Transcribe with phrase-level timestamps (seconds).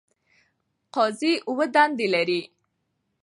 [0.95, 2.41] قاضی اووه دندې لري.